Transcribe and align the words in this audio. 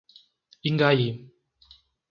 Ingaí 0.67 1.07